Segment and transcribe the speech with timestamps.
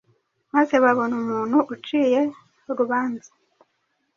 [0.53, 2.21] maze babona umuntu uciye
[2.69, 3.29] urubanza